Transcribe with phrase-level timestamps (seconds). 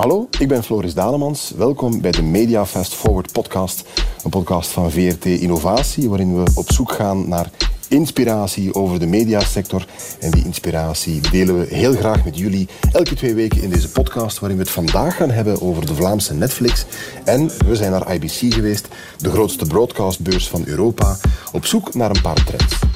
[0.00, 1.52] Hallo, ik ben Floris Dalemans.
[1.56, 3.84] Welkom bij de Media Fast Forward podcast.
[4.24, 7.50] Een podcast van VRT Innovatie, waarin we op zoek gaan naar
[7.88, 9.86] inspiratie over de mediasector.
[10.20, 14.38] En die inspiratie delen we heel graag met jullie elke twee weken in deze podcast,
[14.38, 16.84] waarin we het vandaag gaan hebben over de Vlaamse Netflix.
[17.24, 21.16] En we zijn naar IBC geweest, de grootste broadcastbeurs van Europa,
[21.52, 22.89] op zoek naar een paar trends.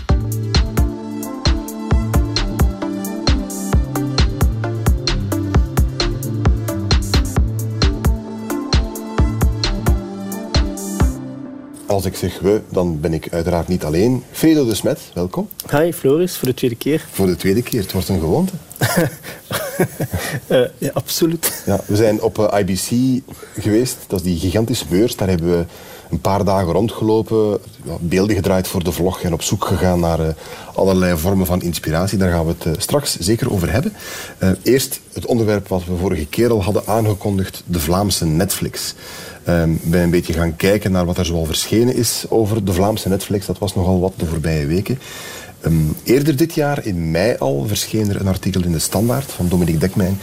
[12.04, 14.22] Als ik zeg we, dan ben ik uiteraard niet alleen.
[14.30, 15.48] Fredo de Smet, welkom.
[15.70, 17.06] Hi Floris, voor de tweede keer.
[17.10, 18.52] Voor de tweede keer, het wordt een gewoonte.
[20.48, 21.62] uh, ja, absoluut.
[21.66, 23.20] Ja, we zijn op uh, eh, IBC
[23.58, 25.16] geweest, dat is die gigantische beurs.
[25.16, 25.64] Daar hebben we
[26.10, 27.58] een paar dagen rondgelopen,
[28.00, 30.26] beelden gedraaid voor de vlog en op zoek gegaan naar uh,
[30.74, 32.18] allerlei vormen van inspiratie.
[32.18, 33.92] Daar gaan we het straks zeker over hebben.
[34.62, 38.94] eerst het onderwerp wat we vorige keer al hadden aangekondigd, de Vlaamse Netflix.
[39.48, 43.46] Um, een beetje gaan kijken naar wat er zoal verschenen is over de Vlaamse Netflix.
[43.46, 44.98] Dat was nogal wat de voorbije weken.
[45.66, 49.48] Um, eerder dit jaar, in mei al, verscheen er een artikel in de Standaard van
[49.48, 50.18] Dominique Dekmijn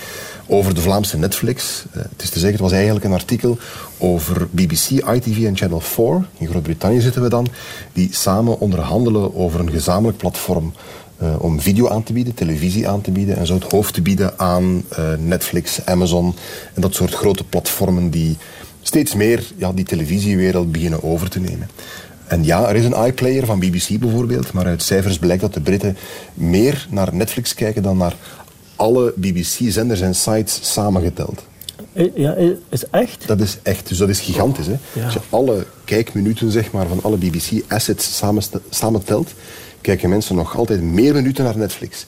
[0.47, 1.85] over de Vlaamse Netflix.
[1.89, 3.57] Uh, het is te zeggen, het was eigenlijk een artikel
[3.97, 6.25] over BBC, ITV en Channel 4.
[6.37, 7.47] In Groot-Brittannië zitten we dan.
[7.93, 10.73] Die samen onderhandelen over een gezamenlijk platform
[11.21, 14.01] uh, om video aan te bieden, televisie aan te bieden en zo het hoofd te
[14.01, 16.35] bieden aan uh, Netflix, Amazon
[16.73, 18.37] en dat soort grote platformen die
[18.91, 21.69] steeds meer ja, die televisiewereld beginnen over te nemen.
[22.27, 25.61] En ja, er is een iPlayer van BBC bijvoorbeeld, maar uit cijfers blijkt dat de
[25.61, 25.97] Britten
[26.33, 28.15] meer naar Netflix kijken dan naar
[28.75, 31.45] alle BBC-zenders en sites samengeteld.
[31.93, 33.27] Eh, ja, eh, is echt?
[33.27, 34.67] Dat is echt, dus dat is gigantisch.
[34.67, 35.03] Hè?
[35.03, 39.33] Als je alle kijkminuten zeg maar, van alle BBC-assets samen, samentelt,
[39.81, 42.05] kijken mensen nog altijd meer minuten naar Netflix.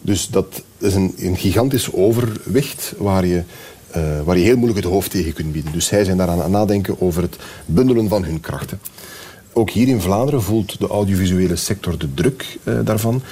[0.00, 3.42] Dus dat is een, een gigantisch overwicht waar je
[3.96, 5.72] uh, waar je heel moeilijk het hoofd tegen kunt bieden.
[5.72, 7.36] Dus zij zijn daaraan aan nadenken over het
[7.66, 8.80] bundelen van hun krachten.
[9.52, 13.22] Ook hier in Vlaanderen voelt de audiovisuele sector de druk uh, daarvan.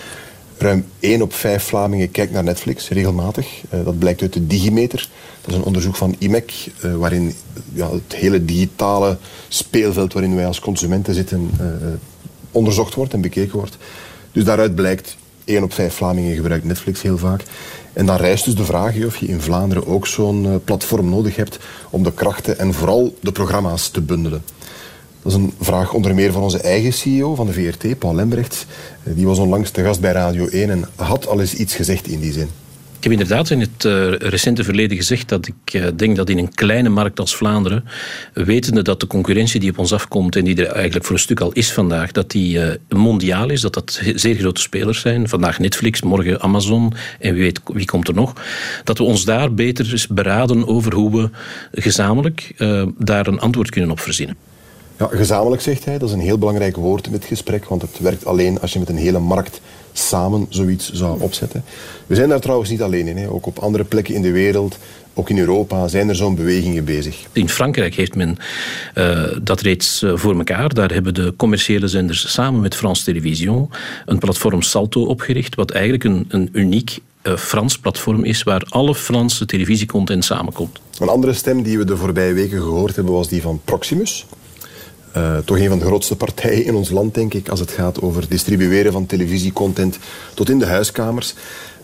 [0.58, 3.46] Ruim 1 op 5 Vlamingen kijkt naar Netflix regelmatig.
[3.74, 5.08] Uh, dat blijkt uit de Digimeter.
[5.40, 7.34] Dat is een onderzoek van IMEC, waarin
[7.72, 11.50] ja, het hele digitale speelveld waarin wij als consumenten zitten
[12.50, 13.76] onderzocht wordt en bekeken wordt.
[14.32, 17.42] Dus daaruit blijkt 1 op 5 Vlamingen gebruikt Netflix heel vaak.
[17.96, 21.36] En dan rijst dus de vraag of je in Vlaanderen ook zo'n eh, platform nodig
[21.36, 21.58] hebt
[21.90, 24.42] om de krachten en vooral de programma's te bundelen.
[25.22, 28.66] Dat is een vraag onder meer van onze eigen CEO van de VRT, Paul Lembrechts.
[29.02, 32.06] Eh, die was onlangs te gast bij Radio 1 en had al eens iets gezegd
[32.06, 32.48] in die zin.
[32.96, 36.38] Ik heb inderdaad in het uh, recente verleden gezegd dat ik uh, denk dat in
[36.38, 37.84] een kleine markt als Vlaanderen,
[38.32, 41.40] wetende dat de concurrentie die op ons afkomt en die er eigenlijk voor een stuk
[41.40, 45.28] al is vandaag, dat die uh, mondiaal is, dat dat zeer grote spelers zijn.
[45.28, 48.32] Vandaag Netflix, morgen Amazon en wie weet wie komt er nog.
[48.84, 51.30] Dat we ons daar beter beraden over hoe we
[51.80, 52.54] gezamenlijk
[52.98, 54.36] daar een antwoord kunnen op verzinnen.
[54.98, 57.98] Ja, gezamenlijk zegt hij, dat is een heel belangrijk woord in dit gesprek, want het
[57.98, 59.60] werkt alleen als je met een hele markt
[59.98, 61.64] samen zoiets zou opzetten.
[62.06, 63.16] We zijn daar trouwens niet alleen in.
[63.16, 63.30] Hè.
[63.30, 64.78] Ook op andere plekken in de wereld,
[65.14, 67.26] ook in Europa, zijn er zo'n bewegingen bezig.
[67.32, 68.36] In Frankrijk heeft men
[68.94, 70.74] uh, dat reeds uh, voor elkaar.
[70.74, 73.70] Daar hebben de commerciële zenders samen met France Television
[74.06, 78.94] een platform Salto opgericht, wat eigenlijk een, een uniek uh, Frans platform is waar alle
[78.94, 80.78] Franse televisiecontent samenkomt.
[80.98, 84.26] Een andere stem die we de voorbije weken gehoord hebben was die van Proximus.
[85.16, 88.02] Uh, toch een van de grootste partijen in ons land, denk ik, als het gaat
[88.02, 89.98] over distribueren van televisiecontent
[90.34, 91.34] tot in de huiskamers.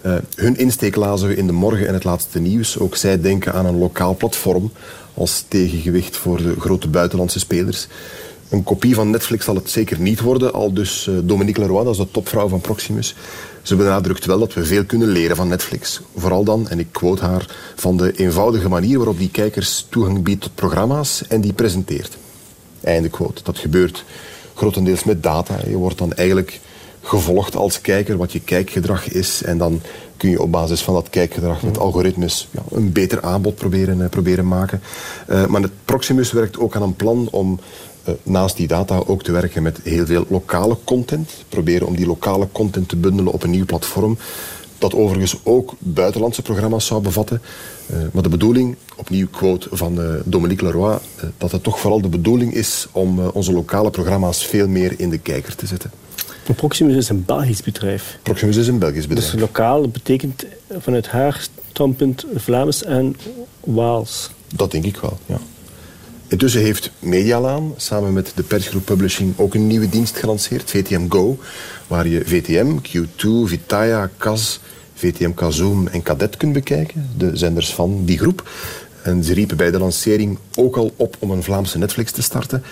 [0.07, 2.79] Uh, hun insteek lazen we in de morgen en het laatste nieuws.
[2.79, 4.73] Ook zij denken aan een lokaal platform
[5.15, 7.87] als tegengewicht voor de grote buitenlandse spelers.
[8.49, 11.93] Een kopie van Netflix zal het zeker niet worden, al dus uh, Dominique Leroy, dat
[11.93, 13.15] is de topvrouw van Proximus.
[13.63, 16.01] Ze benadrukt wel dat we veel kunnen leren van Netflix.
[16.17, 20.41] Vooral dan, en ik quote haar, van de eenvoudige manier waarop die kijkers toegang biedt
[20.41, 22.17] tot programma's en die presenteert.
[22.85, 23.43] Einde quote.
[23.43, 24.05] Dat gebeurt
[24.55, 25.59] grotendeels met data.
[25.67, 26.61] Je wordt dan eigenlijk
[27.03, 29.43] gevolgd als kijker wat je kijkgedrag is.
[29.43, 29.81] En dan
[30.17, 34.09] kun je op basis van dat kijkgedrag met algoritmes ja, een beter aanbod proberen, uh,
[34.09, 34.83] proberen maken.
[35.29, 37.61] Uh, maar het Proximus werkt ook aan een plan om
[38.09, 41.31] uh, naast die data ook te werken met heel veel lokale content.
[41.49, 44.19] Proberen om die lokale content te bundelen op een nieuw platform.
[44.83, 47.43] Dat overigens ook buitenlandse programma's zou bevatten.
[47.91, 52.01] Uh, maar de bedoeling, opnieuw quote van uh, Dominique Leroy, uh, dat het toch vooral
[52.01, 55.91] de bedoeling is om onze lokale programma's veel meer in de kijker te zetten.
[56.57, 58.19] Proximus is een Belgisch bedrijf.
[58.23, 59.31] Proximus is een Belgisch bedrijf.
[59.31, 60.45] Dus lokaal betekent
[60.79, 63.17] vanuit haar standpunt Vlaams en
[63.61, 64.31] Waals.
[64.55, 65.39] Dat denk ik wel, ja.
[66.29, 71.39] Intussen heeft Medialaan samen met de persgroep Publishing ook een nieuwe dienst gelanceerd, VTM Go,
[71.87, 74.59] waar je VTM, Q2, Vitaya, Kaz,
[75.03, 78.49] VTM Kazoom en Cadet kunt bekijken, de zenders van die groep.
[79.03, 82.63] En ze riepen bij de lancering ook al op om een Vlaamse Netflix te starten.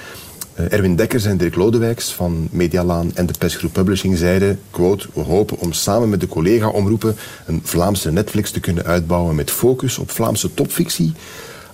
[0.60, 5.20] Uh, Erwin Dekkers en Dirk Lodewijks van Medialaan en de Persgroep Publishing zeiden, quote, we
[5.20, 7.16] hopen om samen met de collega-omroepen
[7.46, 11.12] een Vlaamse Netflix te kunnen uitbouwen met focus op Vlaamse topfictie,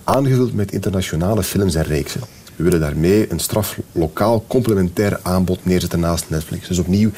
[0.03, 2.21] aangevuld met internationale films en reeksen.
[2.55, 6.67] We willen daarmee een straf lokaal complementair aanbod neerzetten naast Netflix.
[6.67, 7.09] Dus opnieuw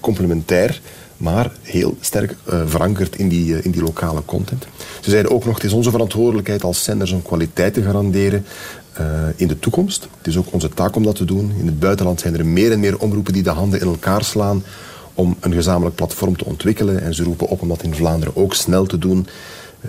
[0.00, 0.80] complementair,
[1.20, 4.66] maar heel sterk uh, verankerd in die, uh, in die lokale content.
[5.00, 8.44] Ze zeiden ook nog, het is onze verantwoordelijkheid als zenders om kwaliteit te garanderen
[9.00, 9.06] uh,
[9.36, 10.08] in de toekomst.
[10.18, 11.52] Het is ook onze taak om dat te doen.
[11.58, 14.64] In het buitenland zijn er meer en meer omroepen die de handen in elkaar slaan
[15.14, 17.02] om een gezamenlijk platform te ontwikkelen.
[17.02, 19.26] En ze roepen op om dat in Vlaanderen ook snel te doen.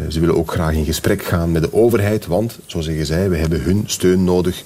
[0.09, 3.37] Ze willen ook graag in gesprek gaan met de overheid, want, zo zeggen zij, we
[3.37, 4.63] hebben hun steun nodig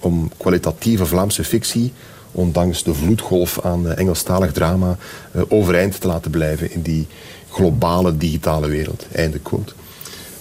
[0.00, 1.92] om kwalitatieve Vlaamse fictie,
[2.32, 4.96] ondanks de vloedgolf aan uh, Engelstalig drama,
[5.36, 7.06] uh, overeind te laten blijven in die
[7.50, 9.06] globale digitale wereld.
[9.12, 9.72] Einde quote.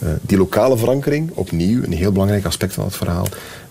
[0.03, 3.27] Uh, die lokale verankering, opnieuw een heel belangrijk aspect van het verhaal.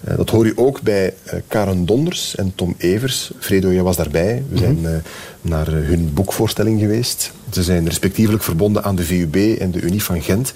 [0.09, 3.31] Uh, dat hoor je ook bij uh, Karen Donders en Tom Evers.
[3.39, 4.43] Fredo, jij was daarbij.
[4.49, 5.03] We zijn
[5.41, 7.33] naar hun boekvoorstelling geweest.
[7.51, 10.53] Ze zijn respectievelijk verbonden aan de VUB en de Unie van Gent.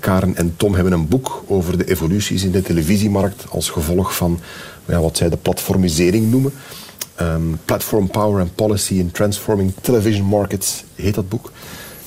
[0.00, 4.40] Karen en Tom hebben een boek over de evoluties in de televisiemarkt als gevolg van
[4.86, 6.52] ja, wat zij de platformisering noemen.
[7.20, 11.52] Um, Platform Power and Policy in Transforming Television Markets heet dat boek.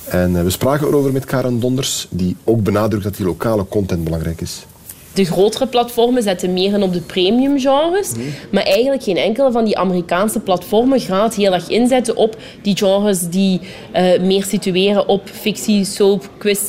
[0.08, 4.04] En uh, we spraken erover met Karen Donders, die ook benadrukt dat die lokale content
[4.04, 4.66] belangrijk is.
[5.12, 8.22] De grotere platformen zetten meer in op de premium genres, mm.
[8.50, 13.28] maar eigenlijk geen enkele van die Amerikaanse platformen gaat heel erg inzetten op die genres
[13.28, 13.60] die
[13.94, 16.60] uh, meer situeren op fictie, soap, quiz.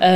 [0.00, 0.08] Uh,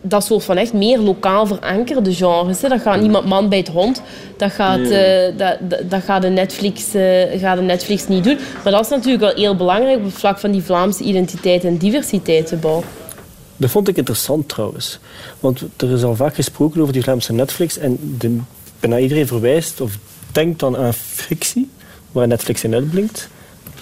[0.00, 2.62] dat soort van echt meer lokaal verankerde genres.
[2.62, 2.68] Hè.
[2.68, 4.02] Dat gaat niemand man bij het hond.
[4.36, 5.32] Dat gaat, nee.
[5.32, 8.38] uh, dat, dat, dat, gaat, de Netflix, uh, gaat de Netflix niet doen.
[8.64, 11.76] Maar dat is natuurlijk wel heel belangrijk op het vlak van die Vlaamse identiteit en
[11.76, 12.84] diversiteit te bouwen.
[13.56, 14.98] Dat vond ik interessant trouwens.
[15.40, 17.78] Want er is al vaak gesproken over die Vlaamse Netflix.
[17.78, 18.38] En de,
[18.80, 19.98] bijna iedereen verwijst of
[20.32, 21.70] denkt dan aan fictie,
[22.12, 23.28] waar Netflix in uitblinkt.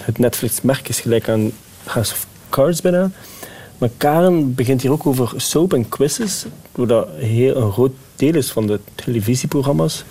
[0.01, 1.51] Het Netflix-merk is gelijk aan
[1.83, 3.11] House of Cards bijna.
[3.77, 8.51] Maar Karen begint hier ook over soap en quizzes, dat heel een groot deel is
[8.51, 10.03] van de televisieprogramma's.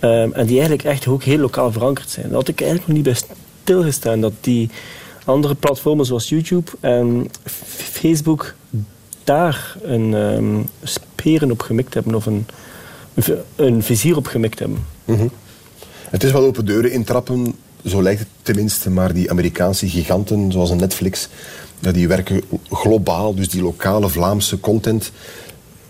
[0.00, 2.26] Um, en die eigenlijk echt ook heel lokaal verankerd zijn.
[2.26, 4.70] Daar had ik eigenlijk nog niet bij stilgestaan dat die
[5.24, 7.30] andere platformen zoals YouTube en
[7.66, 8.54] Facebook
[9.24, 12.46] daar een um, speren op gemikt hebben of een,
[13.56, 14.86] een vizier op gemikt hebben.
[15.04, 15.30] -hmm.
[16.10, 17.54] Het is wel open deuren intrappen,
[17.84, 21.28] zo lijkt het tenminste, maar die Amerikaanse giganten zoals Netflix
[21.80, 25.10] die werken globaal, dus die lokale Vlaamse content,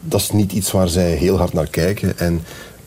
[0.01, 2.19] dat is niet iets waar zij heel hard naar kijken.
[2.19, 2.43] En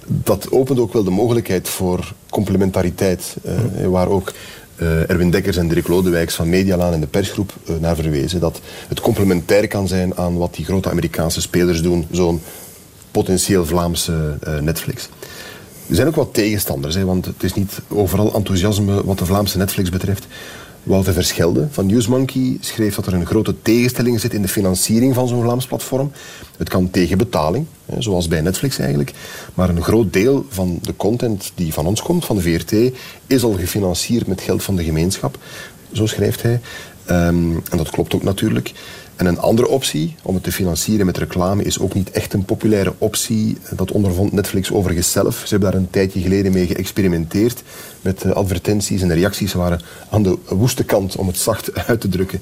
[0.05, 4.33] dat opent ook wel de mogelijkheid voor complementariteit, eh, waar ook
[4.75, 8.39] uh, Erwin Dekkers en Dirk Lodewijks van Medialaan en de persgroep uh, naar verwezen.
[8.39, 12.41] Dat het complementair kan zijn aan wat die grote Amerikaanse spelers doen, zo'n
[13.11, 15.09] potentieel Vlaamse Netflix.
[15.89, 19.57] Er zijn ook wat tegenstanders, hè, want het is niet overal enthousiasme wat de Vlaamse
[19.57, 20.27] Netflix betreft.
[20.83, 25.27] Wouter Verschelde van Newsmonkey schreef dat er een grote tegenstelling zit in de financiering van
[25.27, 26.11] zo'n Vlaams platform.
[26.57, 27.65] Het kan tegen betaling,
[27.97, 29.13] zoals bij Netflix eigenlijk.
[29.53, 32.95] Maar een groot deel van de content die van ons komt, van de VRT,
[33.27, 35.37] is al gefinancierd met geld van de gemeenschap.
[35.91, 36.59] Zo schrijft hij.
[37.09, 38.73] Um, en dat klopt ook natuurlijk.
[39.19, 42.45] En een andere optie om het te financieren met reclame is ook niet echt een
[42.45, 43.57] populaire optie.
[43.75, 45.35] Dat ondervond Netflix overigens zelf.
[45.35, 47.63] Ze hebben daar een tijdje geleden mee geëxperimenteerd
[48.01, 52.07] met advertenties en de reacties waren aan de woeste kant, om het zacht uit te
[52.07, 52.41] drukken.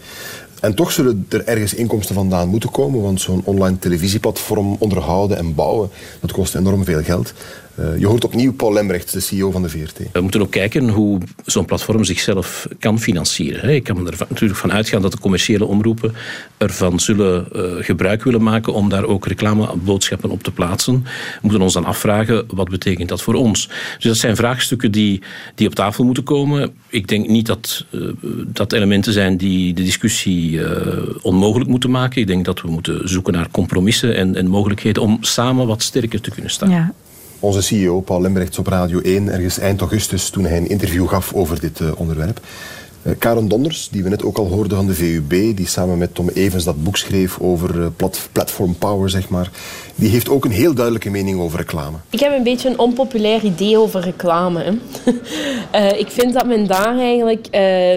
[0.59, 5.55] En toch zullen er ergens inkomsten vandaan moeten komen, want zo'n online televisieplatform onderhouden en
[5.55, 7.33] bouwen, dat kost enorm veel geld.
[7.79, 9.99] Uh, je hoort opnieuw Paul Lembrecht, de CEO van de VRT.
[10.11, 13.75] We moeten ook kijken hoe zo'n platform zichzelf kan financieren.
[13.75, 16.13] Ik kan er natuurlijk van uitgaan dat de commerciële omroepen
[16.57, 20.93] ervan zullen uh, gebruik willen maken om daar ook reclameboodschappen op te plaatsen.
[21.03, 23.67] We moeten ons dan afvragen, wat betekent dat voor ons?
[23.67, 25.21] Dus dat zijn vraagstukken die,
[25.55, 26.73] die op tafel moeten komen.
[26.87, 28.09] Ik denk niet dat uh,
[28.45, 30.59] dat elementen zijn die de discussie
[31.21, 32.21] onmogelijk moeten maken.
[32.21, 36.21] Ik denk dat we moeten zoeken naar compromissen en, en mogelijkheden om samen wat sterker
[36.21, 36.69] te kunnen staan.
[36.69, 36.93] Ja
[37.39, 41.33] onze CEO, Paul Lembrechts, op Radio 1, ergens eind augustus, toen hij een interview gaf
[41.33, 42.39] over dit uh, onderwerp.
[43.03, 46.15] Uh, Karen Donders, die we net ook al hoorden van de VUB, die samen met
[46.15, 49.51] Tom Evans dat boek schreef over plat platform power, zeg maar,
[49.95, 51.97] die heeft ook een heel duidelijke mening over reclame.
[52.09, 54.77] Ik heb een beetje een onpopulair idee over reclame.
[56.03, 57.47] ik vind dat men daar eigenlijk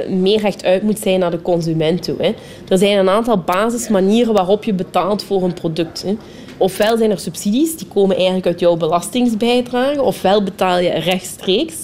[0.08, 2.16] meer recht uit moet zijn naar de consument toe.
[2.18, 2.34] Hè.
[2.68, 6.02] Er zijn een aantal basismanieren waarop je betaalt voor een product.
[6.02, 6.16] Hè.
[6.60, 11.74] Ofwel zijn er subsidies, die komen eigenlijk uit jouw belastingsbijdrage, ofwel betaal je rechtstreeks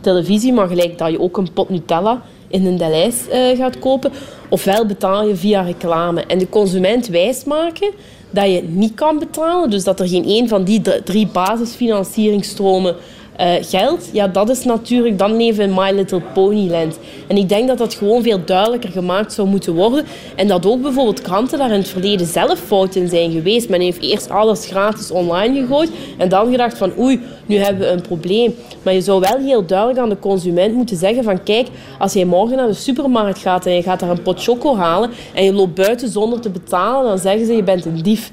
[0.00, 4.12] televisie, maar gelijk dat je ook een pot Nutella in een Delijs uh, gaat kopen.
[4.48, 6.24] Ofwel betaal je via reclame.
[6.26, 7.90] En de consument wijsmaken
[8.30, 9.70] dat je niet kan betalen.
[9.70, 12.96] Dus dat er geen een van die drie basisfinancieringstromen
[13.40, 16.98] uh, geld, ja, dat is natuurlijk, dan in My Little Ponyland.
[17.26, 20.04] En ik denk dat dat gewoon veel duidelijker gemaakt zou moeten worden.
[20.36, 23.68] En dat ook bijvoorbeeld kranten daar in het verleden zelf fout in zijn geweest.
[23.68, 27.92] Men heeft eerst alles gratis online gegooid en dan gedacht van oei, nu hebben we
[27.92, 28.54] een probleem.
[28.82, 31.68] Maar je zou wel heel duidelijk aan de consument moeten zeggen van kijk,
[31.98, 35.10] als jij morgen naar de supermarkt gaat en je gaat daar een pot choco halen
[35.34, 38.32] en je loopt buiten zonder te betalen, dan zeggen ze je bent een dief.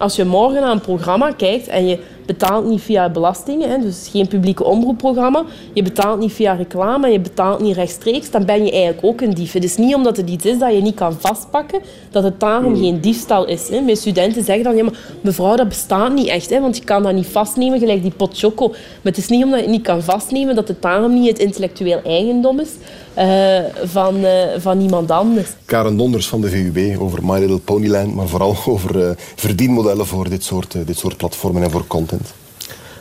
[0.00, 4.08] Als je morgen naar een programma kijkt en je betaalt niet via belastingen, hè, dus
[4.12, 8.70] geen publieke omroepprogramma, je betaalt niet via reclame, je betaalt niet rechtstreeks, dan ben je
[8.70, 9.52] eigenlijk ook een dief.
[9.52, 11.80] Het is niet omdat het iets is dat je niet kan vastpakken,
[12.10, 12.82] dat het daarom hmm.
[12.82, 13.68] geen diefstal is.
[13.68, 13.80] Hè.
[13.80, 17.02] Mijn studenten zeggen dan, ja, maar mevrouw, dat bestaat niet echt, hè, want je kan
[17.02, 18.68] dat niet vastnemen, gelijk die pot choco.
[18.68, 21.38] Maar het is niet omdat je het niet kan vastnemen, dat het daarom niet het
[21.38, 22.70] intellectueel eigendom is.
[23.18, 25.48] Uh, van, uh, van iemand anders.
[25.64, 30.28] Karen Donders van de VUB over My Little Ponyland, maar vooral over uh, verdienmodellen voor
[30.28, 32.32] dit soort, dit soort platformen en voor content.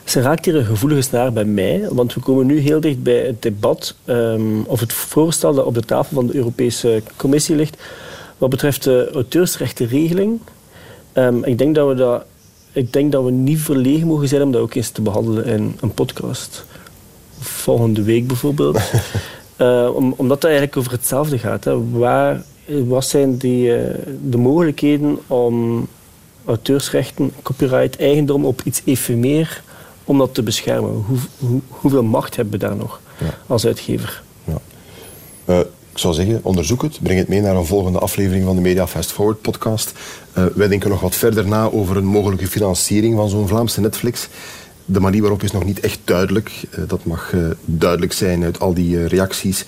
[0.03, 3.25] Ze raakt hier een gevoelige snaar bij mij, want we komen nu heel dicht bij
[3.25, 7.77] het debat um, of het voorstel dat op de tafel van de Europese Commissie ligt
[8.39, 10.39] wat betreft de auteursrechtenregeling.
[11.13, 12.23] Um, ik, denk dat we dat,
[12.71, 15.77] ik denk dat we niet verlegen mogen zijn om dat ook eens te behandelen in
[15.81, 16.65] een podcast.
[17.39, 18.79] Volgende week bijvoorbeeld.
[19.61, 21.63] uh, om, omdat het eigenlijk over hetzelfde gaat.
[21.63, 21.89] Hè.
[21.91, 23.93] Waar, wat zijn die, uh,
[24.29, 25.87] de mogelijkheden om
[26.45, 29.63] auteursrechten, copyright, eigendom op iets efemeer
[30.03, 30.91] om dat te beschermen.
[30.91, 33.01] Hoe, hoe, hoeveel macht hebben we daar nog
[33.47, 34.23] als uitgever?
[34.43, 34.57] Ja.
[35.45, 35.59] Uh,
[35.91, 36.99] ik zou zeggen, onderzoek het.
[37.01, 39.93] Breng het mee naar een volgende aflevering van de Media Fast Forward podcast.
[40.37, 44.27] Uh, wij denken nog wat verder na over een mogelijke financiering van zo'n Vlaamse Netflix.
[44.91, 46.51] De manier waarop is nog niet echt duidelijk.
[46.71, 47.33] Uh, dat mag
[47.65, 49.65] duidelijk zijn uit al die reacties.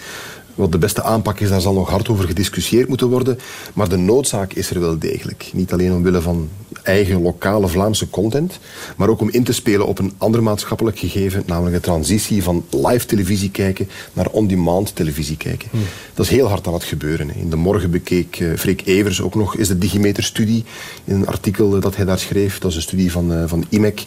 [0.55, 3.39] Wat de beste aanpak is, daar zal nog hard over gediscussieerd moeten worden.
[3.73, 5.49] Maar de noodzaak is er wel degelijk.
[5.53, 6.49] Niet alleen omwille van
[6.83, 8.59] eigen lokale Vlaamse content,
[8.97, 12.65] maar ook om in te spelen op een ander maatschappelijk gegeven, namelijk de transitie van
[12.69, 15.67] live televisie kijken naar on-demand televisie kijken.
[15.71, 15.81] Hmm.
[16.13, 17.35] Dat is heel hard aan het gebeuren.
[17.35, 20.63] In de morgen bekeek uh, Freek Evers ook nog is de Digimeter-studie
[21.03, 22.59] in een artikel dat hij daar schreef.
[22.59, 24.05] Dat is een studie van, uh, van IMEC.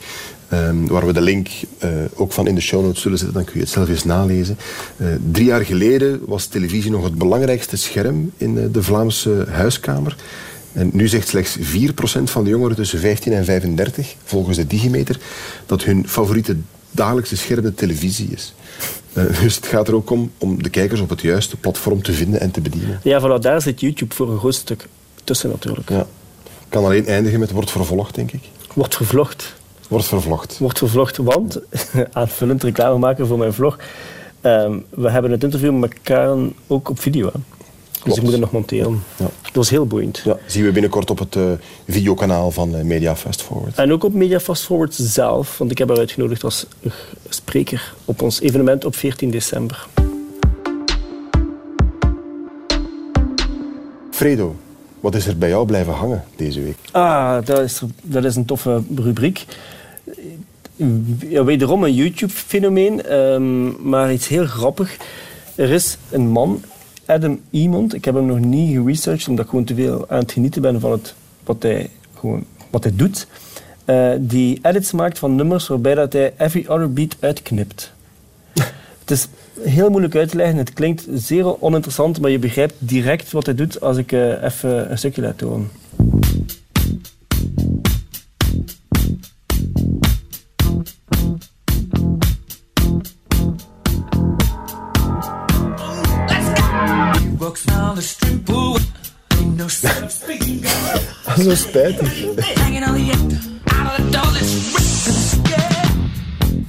[0.53, 1.49] Um, waar we de link
[1.85, 4.05] uh, ook van in de show notes zullen zetten, dan kun je het zelf eens
[4.05, 4.59] nalezen.
[4.97, 10.17] Uh, drie jaar geleden was televisie nog het belangrijkste scherm in uh, de Vlaamse huiskamer.
[10.73, 11.63] En nu zegt slechts 4%
[12.25, 15.19] van de jongeren tussen 15 en 35, volgens de Digimeter,
[15.67, 16.57] dat hun favoriete
[16.91, 18.55] dagelijkse scherm de televisie is.
[19.43, 22.41] dus het gaat er ook om om de kijkers op het juiste platform te vinden
[22.41, 23.01] en te bedienen.
[23.03, 24.87] Ja, voilà, daar zit YouTube voor een groot stuk
[25.25, 25.89] tussen natuurlijk.
[25.89, 26.07] Ja.
[26.69, 28.43] Kan alleen eindigen met wordt vervolgd, denk ik.
[28.75, 29.55] Wordt gevlogd.
[29.89, 30.59] Wordt vervlogd.
[30.59, 31.61] Wordt vervlogd, want,
[32.13, 33.79] aanvullend reclame maken voor mijn vlog,
[34.43, 37.31] um, we hebben het interview met Karen ook op video.
[37.33, 37.41] Hè.
[38.05, 39.03] Dus ik moet het nog monteren.
[39.17, 39.25] Ja.
[39.43, 40.23] Dat was heel boeiend.
[40.25, 41.53] Ja, zien we binnenkort op het uh,
[41.89, 43.79] videokanaal van uh, Media Fast Forward.
[43.79, 46.67] En ook op Media Fast Forward zelf, want ik heb haar uitgenodigd als
[47.29, 49.87] spreker op ons evenement op 14 december.
[54.11, 54.57] Fredo,
[55.05, 56.77] wat is er bij jou blijven hangen deze week?
[56.91, 59.45] Ah, dat is, dat is een toffe rubriek.
[61.29, 64.97] Ja, wederom een YouTube-fenomeen, um, maar iets heel grappig.
[65.55, 66.63] Er is een man,
[67.07, 67.95] Adam Iemand.
[67.95, 70.81] Ik heb hem nog niet geresearched, omdat ik gewoon te veel aan het genieten ben
[70.81, 73.27] van het, wat, hij, gewoon, wat hij doet.
[73.87, 77.93] Uh, die edits maakt van nummers waarbij dat hij every other beat uitknipt.
[79.01, 79.29] het is
[79.63, 80.57] heel moeilijk uit te leggen.
[80.57, 84.91] Het klinkt zeer oninteressant, maar je begrijpt direct wat hij doet als ik uh, even
[84.91, 85.71] een stukje laat horen.
[101.45, 102.25] Zo spijtig.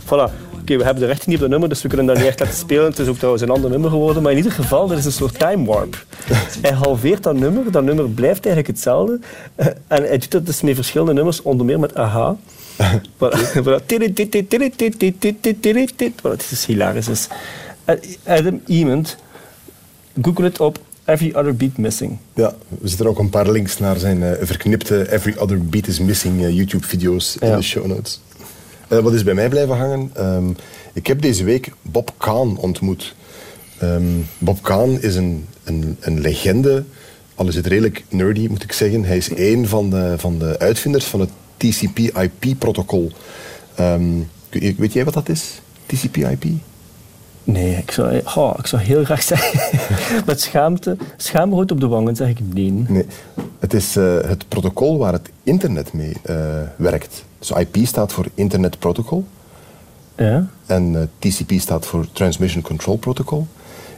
[0.06, 0.55] Voilà.
[0.66, 2.40] Oké, we hebben de rechten niet op dat nummer, dus we kunnen dat niet echt
[2.40, 2.86] laten spelen.
[2.86, 4.24] Het is ook trouwens een ander nummer geworden.
[4.24, 6.06] Maar in ieder geval, er is een soort time warp.
[6.62, 7.72] Hij halveert dat nummer.
[7.72, 9.20] Dat nummer blijft eigenlijk hetzelfde.
[9.88, 12.38] En hij doet dat dus met verschillende nummers, onder meer met AHA.
[12.76, 13.02] Het
[16.52, 17.06] is hilarisch.
[17.06, 17.28] Dus
[18.24, 19.18] Adam Iemand,
[20.22, 22.18] google het op Every Other Beat Missing.
[22.34, 26.00] Ja, we zitten ook een paar links naar zijn uh, verknipte Every Other Beat is
[26.00, 28.20] Missing uh, YouTube-video's in de show notes.
[28.90, 30.12] Uh, wat is bij mij blijven hangen?
[30.20, 30.56] Um,
[30.94, 33.16] ik heb deze week Bob Kahn ontmoet.
[33.84, 36.84] Um, Bob Kahn is een, een, een legende,
[37.36, 39.04] al is het redelijk nerdy moet ik zeggen.
[39.04, 43.12] Hij is een van de, van de uitvinders van het TCP-IP-protocol.
[43.80, 45.62] Um, weet jij wat dat is?
[45.86, 46.46] TCP-IP?
[47.46, 52.16] Nee, ik zou, oh, ik zou heel graag zeggen, met schaamte, schaamrood op de wangen
[52.16, 52.72] zeg ik nee.
[52.88, 53.06] Nee,
[53.60, 56.36] het is uh, het protocol waar het internet mee uh,
[56.76, 57.24] werkt.
[57.40, 59.26] Dus IP staat voor Internet Protocol.
[60.16, 60.48] Ja.
[60.66, 63.48] En uh, TCP staat voor Transmission Control Protocol.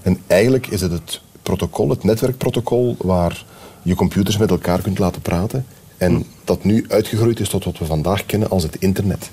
[0.01, 3.45] En eigenlijk is het het protocol, het netwerkprotocol, waar
[3.81, 5.65] je computers met elkaar kunt laten praten.
[5.97, 6.21] En hm.
[6.43, 9.29] dat nu uitgegroeid is tot wat we vandaag kennen als het internet.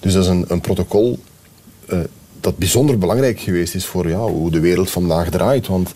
[0.00, 1.18] Dus dat is een, een protocol
[2.40, 5.66] dat bijzonder belangrijk geweest is voor ja, hoe de wereld vandaag draait.
[5.66, 5.92] Want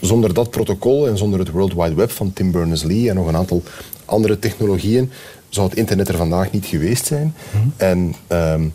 [0.00, 3.36] zonder dat protocol en zonder het World Wide Web van Tim Berners-Lee en nog een
[3.36, 3.62] aantal
[4.04, 5.10] andere technologieën
[5.48, 7.34] zou het internet er vandaag niet geweest zijn.
[7.50, 7.58] Hm.
[7.76, 8.72] En um,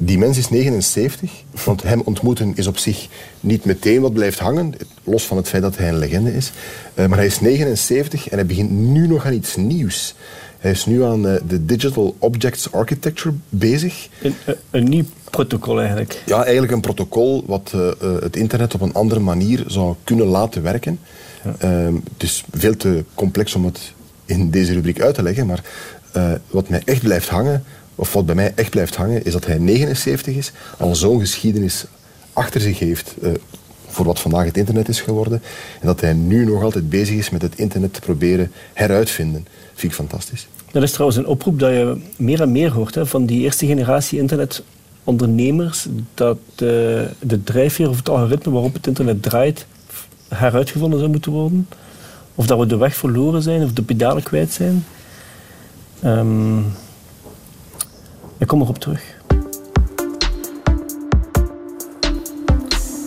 [0.00, 1.32] die mens is 79,
[1.64, 3.08] want hem ontmoeten is op zich
[3.40, 6.52] niet meteen wat blijft hangen, los van het feit dat hij een legende is.
[6.94, 10.14] Uh, maar hij is 79 en hij begint nu nog aan iets nieuws.
[10.58, 14.08] Hij is nu aan uh, de Digital Objects Architecture bezig.
[14.22, 14.34] Een,
[14.70, 16.22] een, nieuw protocol eigenlijk?
[16.26, 20.62] Ja, eigenlijk een protocol wat uh, het internet op een andere manier zou kunnen laten
[20.62, 21.00] werken.
[21.44, 21.54] Ja.
[21.58, 23.92] Ehm, het is veel te complex om het
[24.24, 25.62] in deze rubriek uit te leggen, maar
[26.50, 29.58] wat mij echt blijft hangen of wat bij mij echt blijft hangen, is dat hij
[29.58, 31.84] 79 is, al zo'n geschiedenis
[32.32, 33.14] achter zich heeft
[33.88, 35.42] voor wat vandaag het internet is geworden.
[35.80, 39.46] En dat hij nu nog altijd bezig is met het internet te proberen heruitvinden.
[39.74, 40.48] Vind ik fantastisch.
[40.72, 43.66] Dat is trouwens een oproep dat je meer en meer hoort hè, van die eerste
[43.66, 44.18] generatie
[45.08, 45.86] internetondernemers.
[46.14, 49.66] Dat de, de drijfveer of het algoritme waarop het internet draait
[50.28, 51.68] heruitgevonden zou moeten worden.
[52.34, 54.84] Of dat we de weg verloren zijn of de pedalen kwijt zijn.
[56.04, 56.64] Um,
[58.38, 59.16] ik kom erop terug.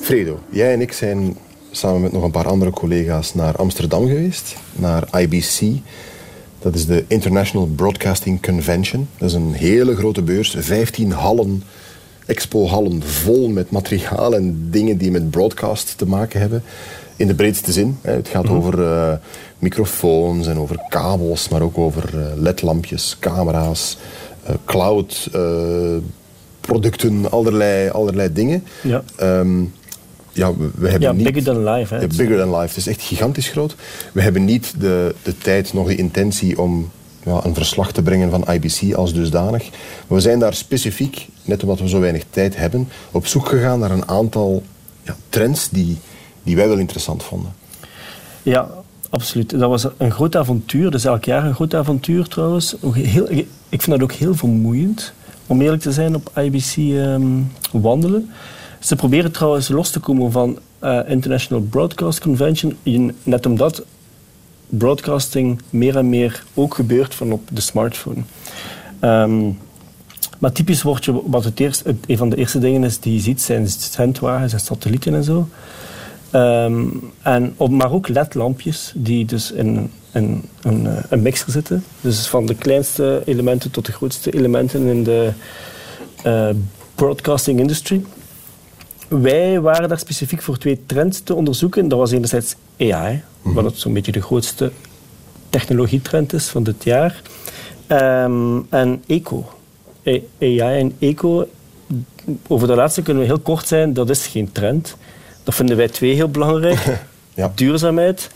[0.02, 1.38] Fredo, jij en ik zijn
[1.72, 5.62] samen met nog een paar andere collega's naar Amsterdam geweest, naar IBC.
[6.60, 9.08] Dat is de International Broadcasting Convention.
[9.18, 11.64] Dat is een hele grote beurs, 15 hallen,
[12.32, 16.64] expo-hallen vol met materiaal en dingen die met broadcast te maken hebben.
[17.16, 17.98] In de breedste zin.
[18.02, 18.54] Het gaat mhm.
[18.54, 19.14] over uh,
[19.60, 23.98] microfoons en over kabels, maar ook over uh, ledlampjes, camera's,
[24.50, 25.98] uh, cloud uh,
[26.62, 28.64] producten, allerlei, allerlei dingen.
[28.82, 29.04] Ja.
[29.22, 29.74] Um,
[30.32, 31.94] ja, we, we hebben ja, niet, bigger than life.
[31.94, 32.68] Hè, ja, bigger than life.
[32.68, 33.76] Het is echt gigantisch groot.
[34.14, 36.92] We hebben niet de, de tijd, nog de intentie om
[37.24, 39.70] ja, een verslag te brengen van IBC als dusdanig.
[40.08, 43.80] Maar we zijn daar specifiek, net omdat we zo weinig tijd hebben, op zoek gegaan
[43.80, 44.64] naar een aantal
[45.04, 45.98] ja, trends die,
[46.44, 47.54] die wij wel interessant vonden.
[48.44, 48.70] Ja,
[49.10, 49.50] absoluut.
[49.50, 50.92] Dat was een groot avontuur.
[50.92, 52.76] Dus elk jaar een groot avontuur trouwens.
[52.94, 53.30] Heel,
[53.70, 55.14] ik vind dat ook heel vermoeiend,
[55.48, 57.24] om eerlijk te zijn, op IBC ehm,
[57.72, 58.30] wandelen.
[58.80, 62.78] Ze proberen trouwens los te komen van uh, International Broadcast Convention,
[63.24, 63.84] net omdat
[64.72, 68.22] broadcasting meer en meer ook gebeurt van op de smartphone.
[69.02, 69.58] Um,
[70.40, 73.20] maar typisch wordt je, wat het eerst, een van de eerste dingen is die je
[73.20, 75.48] ziet, zijn zendwagens en satellieten en zo.
[76.36, 80.24] Um, en, maar ook ledlampjes die dus in, eh,
[81.10, 81.84] een mixer zitten.
[82.02, 85.32] Dus van de kleinste elementen tot de grootste elementen in de
[86.26, 86.50] uh,
[86.96, 88.04] broadcasting industry.
[89.20, 91.88] Wij waren daar specifiek voor twee trends te onderzoeken.
[91.88, 94.72] Dat was enerzijds AI, mm wat het zo'n beetje de grootste
[95.50, 97.22] technologietrend is van dit jaar.
[97.88, 99.50] Um, en eco.
[100.40, 101.48] AI en eco,
[102.48, 104.98] over de laatste kunnen we heel kort zijn, dat is geen trend.
[105.44, 107.02] Dat vinden wij twee heel belangrijk.
[107.34, 107.52] ja.
[107.56, 108.30] Duurzaamheid.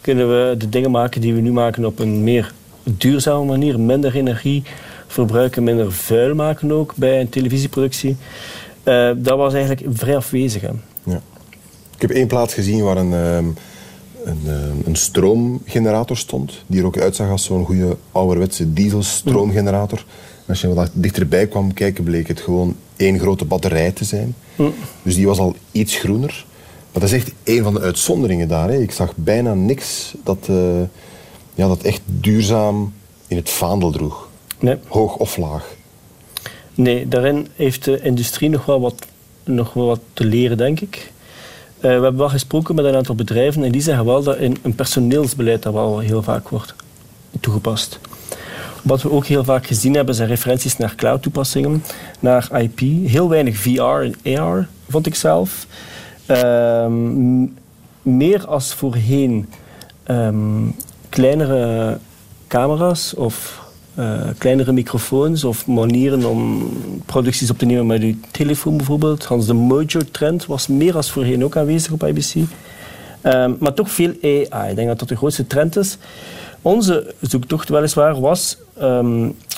[0.00, 2.52] Kunnen we de dingen maken die we nu maken op een meer
[2.84, 4.62] duurzame manier, minder energie
[5.06, 8.16] verbruiken, minder vuil maken ook bij een televisieproductie.
[8.84, 10.62] Uh, dat was eigenlijk vrij afwezig.
[11.04, 11.20] Ja.
[11.94, 13.46] Ik heb één plaats gezien waar een, ehm,
[14.24, 20.04] een, ehm, een, stroomgenerator stond, die er ook uitzag als zo'n goede ouderwetse dieselstroomgenerator.
[20.06, 20.48] Mm.
[20.48, 24.34] Als je wat dichterbij kwam kijken, bleek het gewoon één grote batterij te zijn.
[24.56, 24.72] Mm.
[25.02, 26.44] Dus die was al iets groener.
[26.92, 28.68] Maar dat is echt een van de uitzonderingen daar.
[28.68, 28.78] Hè.
[28.78, 30.80] Ik zag bijna niks dat, uh,
[31.54, 32.92] ja, dat echt duurzaam
[33.26, 34.28] in het vaandel droeg.
[34.58, 34.76] Nee.
[34.88, 35.76] Hoog of laag.
[36.74, 39.06] Nee, daarin heeft de industrie nog wel wat,
[39.44, 41.12] nog wel wat te leren, denk ik.
[41.76, 44.56] Uh, we hebben wel gesproken met een aantal bedrijven en die zeggen wel dat in
[44.62, 46.74] een personeelsbeleid dat wel heel vaak wordt
[47.40, 47.98] toegepast.
[48.82, 51.82] Wat we ook heel vaak gezien hebben zijn referenties naar cloud-toepassingen,
[52.20, 52.80] naar IP.
[53.10, 53.80] Heel weinig VR
[54.22, 55.66] en AR, vond ik zelf.
[56.26, 57.42] Ehm,
[58.02, 59.48] meer als voorheen
[60.02, 60.68] ehm,
[61.08, 61.98] kleinere
[62.48, 63.61] camera's of
[63.98, 66.70] uh, kleinere microfoons of manieren om
[67.06, 69.24] producties op te nemen met uw telefoon bijvoorbeeld.
[69.24, 72.34] Hans de Mojo-trend was meer als voorheen ook aanwezig op IBC.
[73.20, 74.70] Ehm, maar toch veel AI.
[74.70, 75.98] Ik denk dat dat de grootste trend is.
[76.62, 78.56] Onze zoektocht weliswaar was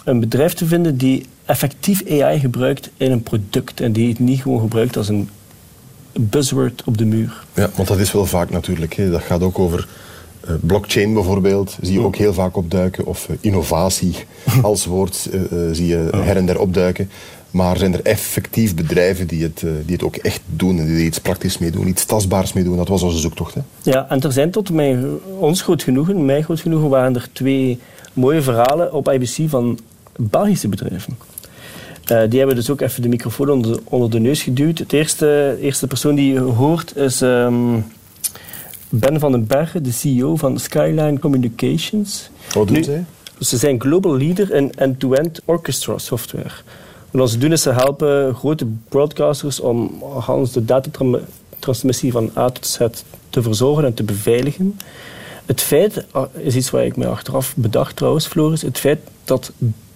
[0.04, 4.40] een bedrijf te vinden die effectief AI gebruikt in een product en die het niet
[4.40, 5.28] gewoon gebruikt als een
[6.12, 7.44] buzzword op de muur.
[7.54, 9.10] Ja, want dat is wel vaak natuurlijk.
[9.10, 9.88] Dat gaat ook over
[10.60, 13.06] blockchain bijvoorbeeld, zie je ook heel vaak opduiken.
[13.06, 14.14] Of uh, innovatie
[14.62, 15.40] als woord uh,
[15.72, 17.10] zie je her en der opduiken.
[17.50, 21.02] Maar zijn er effectief bedrijven die het, die het ook echt doen en die er
[21.02, 22.76] iets praktisch mee doen, iets tastbaars mee doen?
[22.76, 23.54] Dat was onze zoektocht.
[23.54, 23.60] Hè?
[23.82, 27.78] Ja, en er zijn tot mijn, ons groot genoegen, mijn groot genoegen, waren er twee
[28.12, 29.78] mooie verhalen op IBC van
[30.16, 31.16] Belgische bedrijven.
[32.12, 34.78] Uh, die hebben dus ook even de microfoon onder de, onder de neus geduwd.
[34.78, 37.84] Het eerste, eerste persoon die je hoort is um,
[38.98, 42.30] Ben van den Bergen, de CEO van Skyline Communications.
[42.52, 43.04] Wat doen zij?
[43.40, 46.50] Ze zijn global leader in end-to-end orchestra software.
[47.10, 52.66] Wat ze doen is ze helpen grote broadcasters om Hans de datatransmissie van A tot
[52.66, 52.78] Z
[53.30, 54.78] te verzorgen en te beveiligen.
[55.46, 59.52] Het feit, ah, is iets waar ik me achteraf bedacht trouwens, Floris, het feit dat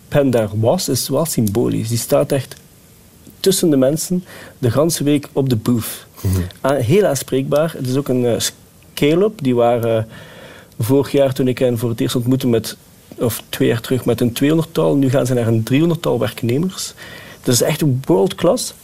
[0.08, 1.88] pen daar was, is wel symbolisch.
[1.88, 2.56] Die staat echt
[3.40, 4.24] tussen de mensen
[4.58, 6.06] de ganse week op de booth.
[6.20, 6.32] Mm
[6.62, 7.74] Heel aanspreekbaar.
[7.76, 8.40] Het is ook een
[8.98, 9.42] scale-up.
[9.42, 10.08] Die waren
[10.78, 12.76] vorig jaar toen ik hen voor het eerst ontmoette met,
[13.18, 14.96] of twee jaar terug met een 200-tal.
[14.96, 16.94] Nu gaan ze naar een 300-tal werknemers.
[17.42, 18.74] Dat is echt world class.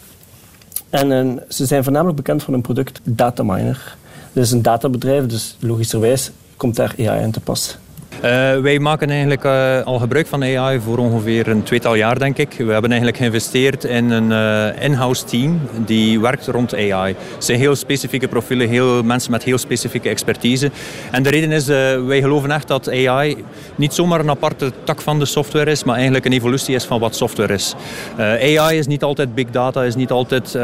[0.90, 3.96] En uh, ze zijn voornamelijk bekend van een product Dataminer.
[4.33, 7.77] Dat is een databedrijf, dus logischerwijs komt daar AI aan te pas.
[8.25, 12.39] Uh, wij maken eigenlijk uh, al gebruik van AI voor ongeveer een tweetal jaar, denk
[12.39, 12.55] ik.
[12.59, 17.15] We hebben eigenlijk geïnvesteerd in een uh, in-house team die werkt rond AI.
[17.35, 20.71] Het zijn heel specifieke profielen, heel, mensen met heel specifieke expertise.
[21.11, 21.67] En de reden is,
[22.07, 25.95] wij geloven echt dat AI niet zomaar een aparte tak van de software is, maar
[25.95, 27.75] eigenlijk een evolutie is van wat software is.
[28.19, 30.59] AI is niet altijd big data, is niet altijd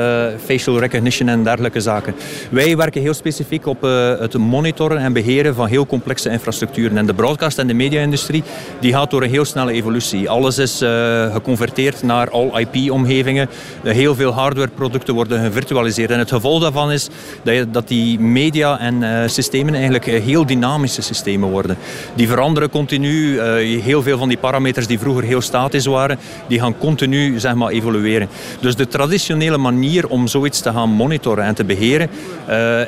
[0.44, 2.14] facial recognition en dergelijke zaken.
[2.51, 3.83] Wij werken heel specifiek op
[4.18, 6.96] het monitoren en beheren van heel complexe infrastructuren.
[6.96, 8.42] En de broadcast en de media-industrie,
[8.80, 10.28] die gaat door een heel snelle evolutie.
[10.30, 13.48] Alles is uh, geconverteerd naar all-IP-omgevingen.
[13.82, 16.10] Uh, heel veel hardwareproducten worden gevirtualiseerd.
[16.10, 17.08] En het gevolg daarvan is
[17.42, 21.76] dat, je, dat die media en uh, systemen eigenlijk heel dynamische systemen worden.
[22.14, 23.40] Die veranderen continu.
[23.80, 27.70] heel veel van die parameters die vroeger heel statisch waren, die gaan continu zeg maar,
[27.70, 28.28] evolueren.
[28.60, 32.10] Dus de traditionele manier om zoiets te gaan monitoren en te beheren,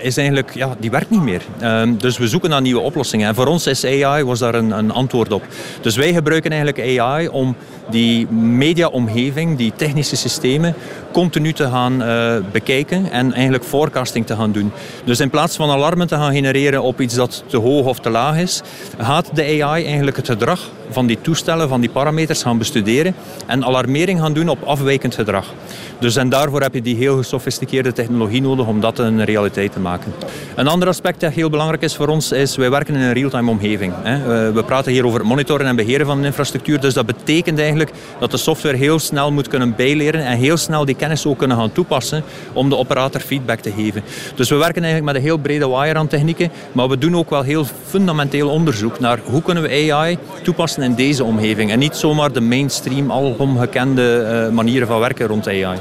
[0.02, 1.42] is eigenlijk, ja, die werkt niet meer.
[1.60, 3.28] Ehm, dus we zoeken naar nieuwe oplossingen.
[3.28, 5.42] En voor ons is AI was daar een, antwoord op.
[5.80, 7.56] Dus wij gebruiken eigenlijk AI om
[7.90, 10.74] die mediaomgeving, die technische systemen,
[11.12, 14.72] continu te gaan uh, bekijken en eigenlijk forecasting te gaan doen.
[15.04, 18.10] Dus in plaats van alarmen te gaan genereren op iets dat te hoog of te
[18.10, 18.62] laag is,
[18.98, 23.14] gaat de AI eigenlijk het gedrag van die toestellen, van die parameters gaan bestuderen
[23.46, 25.54] en alarmering gaan doen op afwijkend gedrag.
[25.98, 29.80] Dus en daarvoor heb je die heel gesofisticeerde technologie nodig om dat een realiteit te
[29.80, 30.12] maken.
[30.54, 33.50] Een ander aspect dat heel belangrijk is voor ons is, wij werken in een real-time
[33.50, 33.92] omgeving.
[34.32, 38.30] We praten hier over monitoren en beheren van de infrastructuur, dus dat betekent eigenlijk dat
[38.30, 41.72] de software heel snel moet kunnen bijleren en heel snel die kennis ook kunnen gaan
[41.72, 44.02] toepassen om de operator feedback te geven.
[44.34, 47.30] Dus we werken eigenlijk met een heel brede wire aan technieken, maar we doen ook
[47.30, 51.96] wel heel fundamenteel onderzoek naar hoe kunnen we AI toepassen in deze omgeving en niet
[51.96, 55.78] zomaar de mainstream, alom gekende uh, manieren van werken rond AI.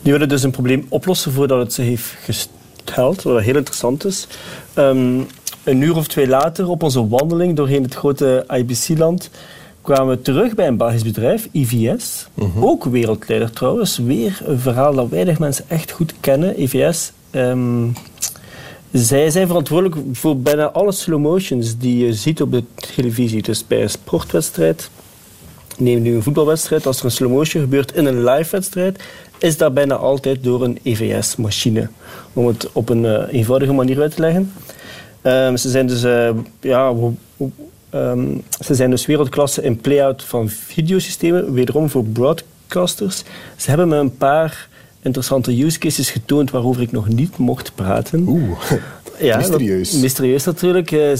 [0.00, 4.26] Die willen dus een probleem oplossen voordat het zich heeft gesteld, wat heel interessant is.
[4.74, 5.26] Um,
[5.66, 9.30] een uur of twee later, op onze wandeling doorheen het grote IBC-land,
[9.82, 12.28] kwamen we terug bij een Belgisch bedrijf, IVS.
[12.34, 12.64] Mhm.
[12.64, 13.98] Ook wereldleider trouwens.
[13.98, 16.62] Weer een verhaal dat weinig mensen echt goed kennen.
[16.62, 17.12] IVS.
[17.30, 17.92] Um,
[18.92, 22.62] zij zijn verantwoordelijk voor bijna alle slow motions die je ziet op de
[22.94, 23.42] televisie.
[23.42, 24.90] Dus bij een sportwedstrijd,
[25.78, 29.02] neem nu een voetbalwedstrijd, als er een slow motion gebeurt in een live wedstrijd,
[29.38, 31.88] is dat bijna altijd door een EVS-machine.
[32.32, 34.52] Om het op een uh, eenvoudige manier uit te leggen.
[35.26, 36.94] Um, ze zijn dus uh, ja,
[37.94, 43.22] Um, ze zijn dus wereldklasse in play-out van videosystemen, wederom voor broadcasters.
[43.56, 44.68] Ze hebben me een paar
[45.02, 48.26] interessante use cases getoond waarover ik nog niet mocht praten.
[48.28, 48.60] Oeh,
[49.18, 49.90] ja, mysterieus.
[49.90, 50.92] Dat, mysterieus natuurlijk.
[50.92, 51.10] Eh,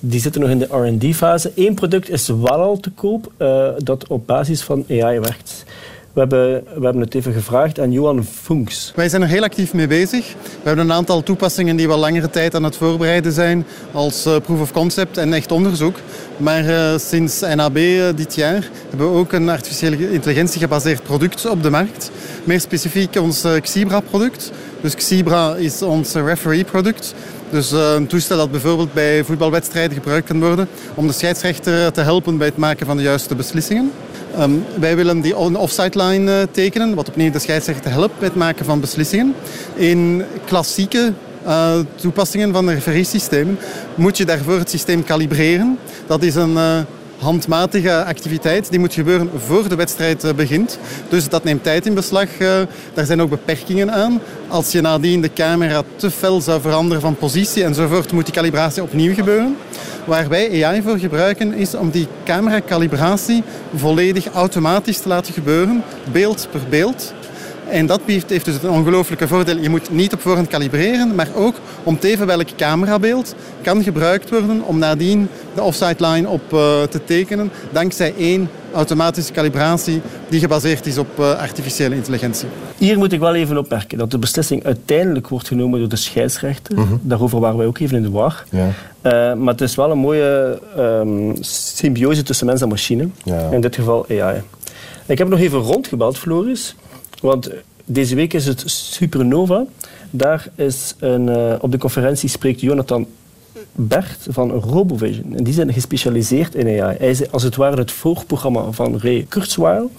[0.00, 1.52] die zitten nog in de R&D-fase.
[1.54, 5.64] Eén product is wel al te koop uh, dat op basis van AI werkt.
[6.12, 8.92] We hebben, we hebben het even gevraagd aan Johan Funks.
[8.94, 10.34] Wij zijn er heel actief mee bezig.
[10.42, 14.36] We hebben een aantal toepassingen die wel langere tijd aan het voorbereiden zijn als uh,
[14.36, 15.96] proof of concept en echt onderzoek.
[16.36, 21.46] Maar uh, sinds NAB eh, dit jaar hebben we ook een artificiële intelligentie gebaseerd product
[21.46, 22.10] op de markt.
[22.44, 24.52] Meer specifiek ons Xibra-product.
[24.80, 27.14] Dus Xibra is ons referee-product.
[27.50, 32.38] Dus een toestel dat bijvoorbeeld bij voetbalwedstrijden gebruikt kan worden om de scheidsrechter te helpen
[32.38, 33.92] bij het maken van de juiste beslissingen.
[34.38, 38.36] Um, wij willen die offside line uh, tekenen, wat opnieuw de scheidsrechter helpt bij het
[38.36, 39.34] maken van beslissingen.
[39.74, 41.12] In klassieke
[41.46, 43.58] uh, toepassingen van referiesystemen
[43.94, 45.78] moet je daarvoor het systeem kalibreren.
[46.06, 46.78] Dat is een uh,
[47.22, 48.70] handmatige activiteit.
[48.70, 50.78] Die moet gebeuren voor de wedstrijd eh, begint.
[51.08, 52.26] Dus dat neemt tijd in beslag.
[52.38, 52.60] Eh,
[52.94, 54.20] daar zijn ook beperkingen aan.
[54.48, 58.82] Als je nadien de camera te fel zou veranderen van positie enzovoort, moet die calibratie
[58.82, 59.56] opnieuw gebeuren.
[60.04, 63.42] Waar wij AI voor gebruiken is om die camera-calibratie
[63.74, 65.82] volledig automatisch te laten gebeuren,
[66.12, 67.12] beeld per beeld.
[67.72, 69.58] En dat heeft, heeft dus een ongelooflijke voordeel.
[69.58, 74.30] Je moet niet op voorhand kalibreren, maar ook om te even welk camerabeeld kan gebruikt
[74.30, 80.40] worden om nadien de offside line op uh, te tekenen, dankzij één automatische calibratie die
[80.40, 82.48] gebaseerd is op uh, artificiële intelligentie.
[82.76, 86.78] Hier moet ik wel even opmerken dat de beslissing uiteindelijk wordt genomen door de scheidsrechter.
[86.78, 87.00] Mm -hmm.
[87.02, 88.44] Daarover waren wij ook even in de war.
[88.50, 88.66] Ja.
[88.66, 88.72] Uh,
[89.38, 93.08] maar het is wel een mooie um, symbiose tussen mens en machine.
[93.24, 93.48] Ja.
[93.50, 94.42] In dit geval AI.
[95.06, 96.74] Ik heb nog even rondgebeld, Floris.
[97.22, 97.50] Want
[97.84, 99.64] deze week is het Supernova.
[100.10, 103.06] Daar is een, uh, op de conferentie spreekt Jonathan
[103.72, 105.36] Bert van RoboVision.
[105.36, 106.96] En die zijn gespecialiseerd in AI.
[106.98, 109.90] Hij is als het ware het voorprogramma van Ray Kurzweil.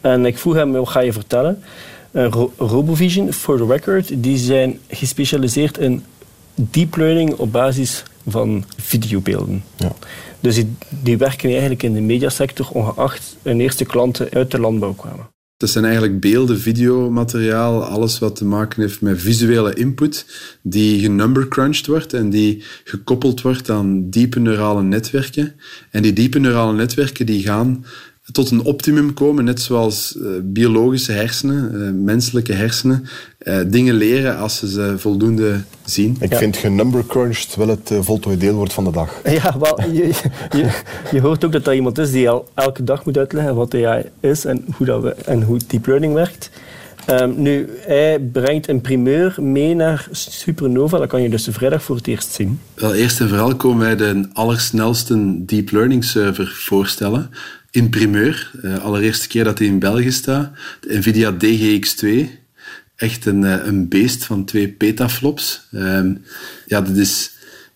[0.00, 1.62] En ik vroeg hem, wat ga je vertellen?
[2.10, 6.04] Uh, Ro RoboVision, for the record, die zijn gespecialiseerd in
[6.54, 9.64] deep learning op basis van videobeelden.
[9.76, 9.92] Ja.
[10.40, 14.92] Dus die, die werken eigenlijk in de mediasector, ongeacht hun eerste klanten uit de landbouw
[14.94, 15.35] kwamen.
[15.56, 20.26] Dat zijn eigenlijk beelden, videomateriaal, alles wat te maken heeft met visuele input,
[20.62, 25.54] die genumbercrunched wordt en die gekoppeld wordt aan diepe neurale netwerken.
[25.90, 27.84] En die diepe neurale netwerken die gaan
[28.32, 33.04] tot een optimum komen, net zoals uh, biologische hersenen, uh, menselijke hersenen,
[33.46, 36.16] uh, dingen leren als ze ze voldoende zien.
[36.20, 36.38] Ik ja.
[36.38, 39.20] vind genumbercrunched wel het voltooid deelwoord van de dag.
[39.42, 40.12] Ja, wel, je,
[40.50, 40.70] je,
[41.12, 44.04] je, hoort ook dat er iemand is die al elke dag moet uitleggen wat AI
[44.20, 46.50] is en hoe, dat we, en hoe deep learning werkt.
[47.10, 50.98] Um, nu, hij brengt een primeur mee naar Supernova.
[50.98, 52.60] Dat kan je dus de vrijdag voor het eerst zien.
[52.74, 57.30] Wel, eerst en vooral komen wij de allersnelste deep learning server voorstellen
[57.70, 58.50] in primeur.
[58.62, 60.50] Uh, allereerste keer dat hij in België staat.
[60.80, 62.28] De NVIDIA DGX2.
[62.96, 65.66] Echt een, uh, een beest van twee petaflops.
[65.72, 66.22] Um,
[66.66, 67.30] ja, dat is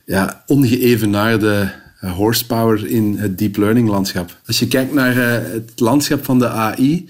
[0.05, 4.37] ja, ongeëvenaarde horsepower in het deep learning landschap.
[4.47, 7.09] Als je kijkt naar uh, het landschap van de AI,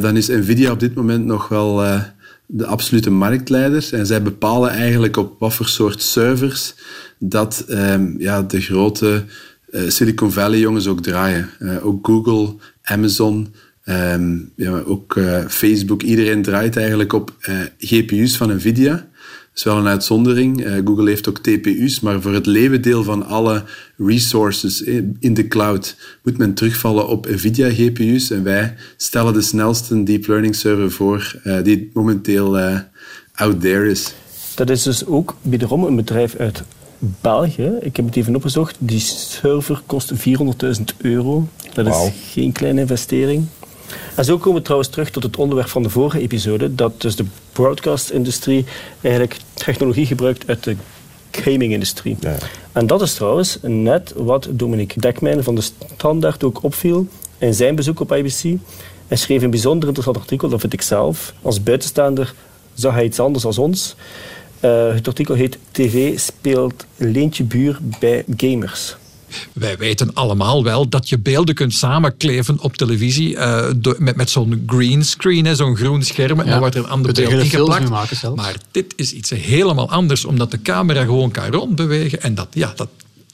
[0.00, 2.00] dan is NVIDIA op dit moment nog wel
[2.46, 3.88] de absolute marktleider.
[3.92, 6.74] En zij bepalen eigenlijk op wat voor soort servers
[7.18, 9.24] dat um, ja, de grote
[9.72, 11.50] Silicon Valley jongens ook draaien.
[11.82, 16.02] Ook Google, Amazon, um, ja, ook uh, Facebook.
[16.02, 17.36] Iedereen draait eigenlijk op
[17.78, 18.92] GPU's van Nvidia.
[18.92, 20.66] Dat is wel een uitzondering.
[20.84, 23.64] Google heeft ook TPU's, maar voor het leeuwendeel van alle
[23.96, 24.82] resources
[25.18, 28.30] in de cloud moet men terugvallen op Nvidia GPU's.
[28.30, 32.58] En wij stellen de snelste deep learning server voor die momenteel
[33.34, 34.14] out there is.
[34.54, 36.62] Dat is dus ook wederom een bedrijf uit
[37.20, 40.20] België, ik heb het even opgezocht, die server kost 400.000
[40.98, 41.48] euro.
[41.72, 43.46] Dat is geen kleine investering.
[44.14, 47.16] En zo komen we trouwens terug tot het onderwerp van de vorige episode, dat dus
[47.16, 48.64] de broadcast-industrie
[49.00, 50.76] eigenlijk technologie gebruikt uit de
[51.30, 52.16] gaming-industrie.
[52.20, 52.36] Ja.
[52.72, 55.62] En dat is trouwens net wat Dominique Dekmijn van de
[55.96, 57.06] Standaard ook opviel
[57.38, 58.42] in zijn bezoek op IBC.
[59.08, 61.34] Hij schreef een bijzonder interessant artikel, dat vind ik zelf.
[61.42, 62.34] Als buitenstaander
[62.74, 63.96] zag hij iets anders als ons.
[64.60, 68.96] Uh, het artikel heet TV speelt Leentje Buur bij gamers.
[69.52, 73.66] Wij weten allemaal wel dat je beelden kunt samenkleven op televisie uh,
[73.98, 76.40] met, met zo'n green screen, zo'n groen scherm.
[76.40, 77.90] En dan wordt er een ander beeld ingeplakt.
[78.34, 82.22] Maar dit is iets helemaal anders, omdat de camera gewoon kan rondbewegen.
[82.22, 82.88] En dat, ja, dat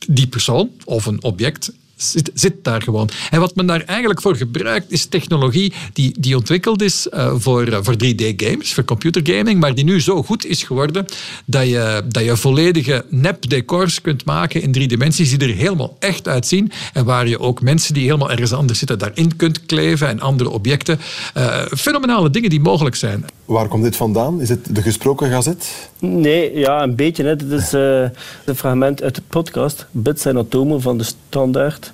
[0.08, 3.08] die persoon of een object zit, zit, daar gewoon.
[3.30, 7.68] En wat men daar eigenlijk voor gebruikt, is technologie die, die ontwikkeld is uh, voor,
[7.68, 11.06] uh, voor 3D-games, voor computergaming, maar die nu zo goed is geworden
[11.44, 16.28] dat je, dat je volledige nep-decors kunt maken in drie dimensies die er helemaal echt
[16.28, 20.20] uitzien en waar je ook mensen die helemaal ergens anders zitten daarin kunt kleven en
[20.20, 21.00] andere objecten.
[21.36, 23.24] Uh, fenomenale dingen die mogelijk zijn.
[23.48, 24.40] Waar komt dit vandaan?
[24.40, 25.90] Is het de gesproken gazet?
[25.98, 27.24] Nee, ja, een beetje.
[27.24, 27.36] Hè.
[27.36, 31.92] Dit is een fragment uit de podcast Bits en Atomen van de Standaard.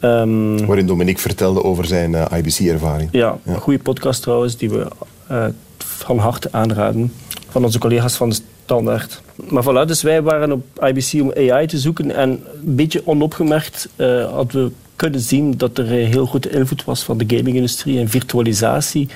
[0.00, 3.08] Um, Waarin Dominique vertelde over zijn uh, IBC-ervaring.
[3.12, 4.86] Ja, ja, een goede podcast trouwens, die we
[5.30, 5.44] uh,
[5.78, 7.12] van harte aanraden.
[7.48, 9.22] Van onze collega's van de Standaard.
[9.48, 12.10] Maar voilà, dus wij waren op IBC om AI te zoeken.
[12.10, 13.88] En een beetje onopgemerkt
[14.30, 19.08] hadden we kunnen zien dat er heel grote invloed was van de gaming-industrie en virtualisatie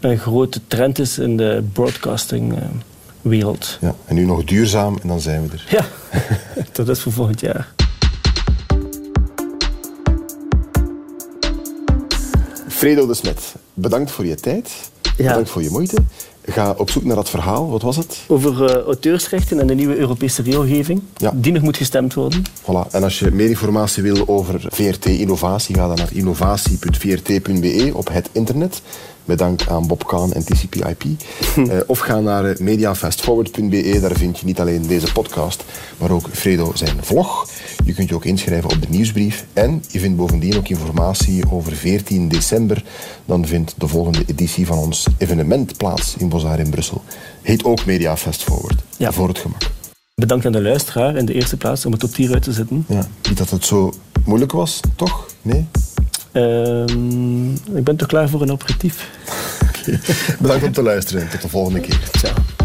[0.00, 3.78] een grote trend is in de broadcasting-wereld.
[3.80, 5.66] Ja, en nu nog duurzaam en dan zijn we er.
[5.68, 5.86] Ja,
[6.72, 7.74] dat is voor volgend jaar.
[12.68, 14.90] Fredo de Smet, bedankt voor je tijd.
[15.02, 15.10] Ja.
[15.16, 15.96] Bedankt voor je moeite.
[16.44, 17.70] Ga op zoek naar dat verhaal.
[17.70, 18.18] Wat was het?
[18.28, 21.02] Over uh, auteursrechten en de nieuwe Europese regelgeving.
[21.16, 21.32] Ja.
[21.34, 22.42] Die nog moet gestemd worden.
[22.62, 22.90] Voilà.
[22.90, 28.28] En als je meer informatie wil over VRT Innovatie, ga dan naar innovatie.vrt.be op het
[28.32, 28.82] internet
[29.26, 31.04] met dank aan Bob Kahn en TCP/IP.
[31.56, 35.64] uh, of ga naar mediafastforward.be, daar vind je niet alleen deze podcast,
[35.98, 37.48] maar ook Fredo zijn vlog.
[37.84, 39.44] Je kunt je ook inschrijven op de nieuwsbrief.
[39.52, 42.84] En je vindt bovendien ook informatie over 14 december.
[43.24, 47.02] Dan vindt de volgende editie van ons evenement plaats in Bozar in Brussel.
[47.42, 48.82] Heet ook Media Fast Forward.
[48.96, 49.12] Ja.
[49.12, 49.70] Voor het gemak.
[50.14, 52.84] Bedankt aan de luisteraar in de eerste plaats om het op tier uit te zetten.
[52.88, 53.92] Ja, niet dat het zo
[54.24, 55.26] moeilijk was, toch?
[55.42, 55.66] Nee?
[56.36, 59.10] Uh, ik ben toch klaar voor een aperitief.
[59.62, 60.00] okay.
[60.40, 61.28] Bedankt om te luisteren.
[61.28, 61.98] Tot de volgende keer.
[62.18, 62.55] Ciao.